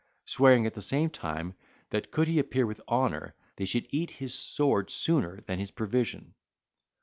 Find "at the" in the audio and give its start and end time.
0.65-0.81